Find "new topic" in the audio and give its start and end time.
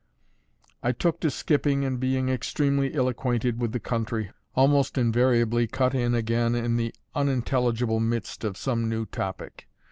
8.89-9.67